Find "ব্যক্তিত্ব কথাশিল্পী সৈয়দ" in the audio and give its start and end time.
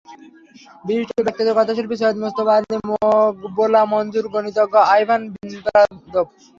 1.25-2.17